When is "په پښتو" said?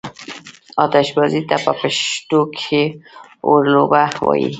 1.65-2.39